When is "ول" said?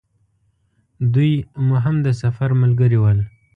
2.99-3.19